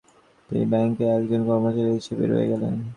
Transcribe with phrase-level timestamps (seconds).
[0.49, 2.73] তিনি ব্যাংকের একজন কর্মচারী হিসাবে রয়ে গেলেন।